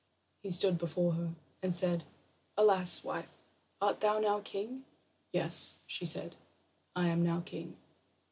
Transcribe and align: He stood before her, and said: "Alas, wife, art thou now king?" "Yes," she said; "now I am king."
He 0.41 0.49
stood 0.49 0.79
before 0.79 1.13
her, 1.13 1.35
and 1.61 1.75
said: 1.75 2.05
"Alas, 2.57 3.03
wife, 3.03 3.35
art 3.79 3.99
thou 3.99 4.17
now 4.17 4.39
king?" 4.39 4.83
"Yes," 5.31 5.77
she 5.85 6.05
said; 6.05 6.31
"now 6.95 7.01
I 7.03 7.07
am 7.09 7.43
king." 7.43 7.77